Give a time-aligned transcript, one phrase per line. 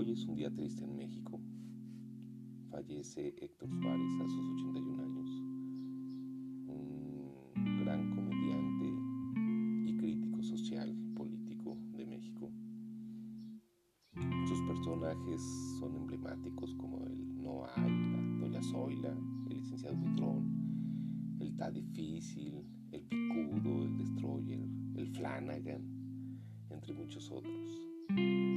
[0.00, 1.40] Hoy es un día triste en México.
[2.70, 5.28] Fallece Héctor Suárez a sus 81 años,
[6.68, 12.48] un gran comediante y crítico social y político de México.
[14.46, 15.42] Sus personajes
[15.80, 19.18] son emblemáticos como el Noah la Doña Zoila,
[19.50, 25.82] el licenciado Butrón, el Ta Difícil, el Picudo, el Destroyer, el Flanagan,
[26.70, 28.47] entre muchos otros.